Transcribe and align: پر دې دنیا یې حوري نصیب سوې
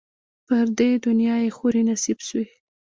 پر 0.47 0.65
دې 0.77 0.89
دنیا 1.05 1.35
یې 1.43 1.49
حوري 1.57 1.81
نصیب 1.89 2.19
سوې 2.27 2.45